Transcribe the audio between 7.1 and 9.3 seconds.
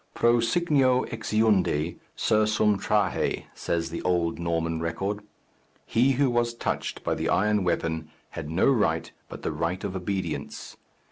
the iron weapon had no right